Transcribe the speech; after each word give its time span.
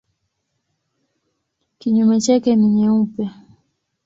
Kinyume 1.79 2.17
chake 2.25 2.51
ni 2.55 2.67
nyeupe. 2.75 3.23